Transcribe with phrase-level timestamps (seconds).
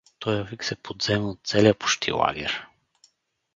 [0.25, 2.67] Тоя вик се подзема от целия почти лагер.